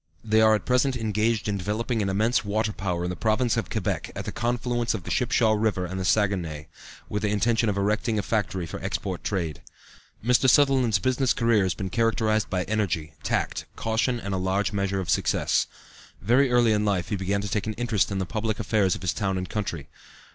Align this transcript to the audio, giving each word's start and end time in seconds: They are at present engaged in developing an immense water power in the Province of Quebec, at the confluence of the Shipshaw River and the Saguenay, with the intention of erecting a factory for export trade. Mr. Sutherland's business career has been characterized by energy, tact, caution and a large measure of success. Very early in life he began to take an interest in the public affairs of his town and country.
They 0.23 0.41
are 0.41 0.55
at 0.55 0.65
present 0.65 0.95
engaged 0.97 1.47
in 1.47 1.59
developing 1.59 2.01
an 2.01 2.09
immense 2.09 2.43
water 2.43 2.73
power 2.73 3.03
in 3.03 3.11
the 3.11 3.15
Province 3.15 3.55
of 3.55 3.69
Quebec, 3.69 4.11
at 4.15 4.25
the 4.25 4.31
confluence 4.31 4.95
of 4.95 5.03
the 5.03 5.11
Shipshaw 5.11 5.51
River 5.51 5.85
and 5.85 5.99
the 5.99 6.05
Saguenay, 6.05 6.65
with 7.07 7.21
the 7.21 7.29
intention 7.29 7.69
of 7.69 7.77
erecting 7.77 8.17
a 8.17 8.23
factory 8.23 8.65
for 8.65 8.81
export 8.83 9.23
trade. 9.23 9.61
Mr. 10.25 10.49
Sutherland's 10.49 10.97
business 10.97 11.35
career 11.35 11.61
has 11.61 11.75
been 11.75 11.91
characterized 11.91 12.49
by 12.49 12.63
energy, 12.63 13.13
tact, 13.21 13.65
caution 13.75 14.19
and 14.19 14.33
a 14.33 14.37
large 14.37 14.73
measure 14.73 14.99
of 14.99 15.07
success. 15.11 15.67
Very 16.19 16.49
early 16.49 16.71
in 16.71 16.83
life 16.83 17.09
he 17.09 17.15
began 17.15 17.41
to 17.41 17.47
take 17.47 17.67
an 17.67 17.73
interest 17.73 18.11
in 18.11 18.17
the 18.17 18.25
public 18.25 18.59
affairs 18.59 18.95
of 18.95 19.03
his 19.03 19.13
town 19.13 19.37
and 19.37 19.49
country. 19.51 19.87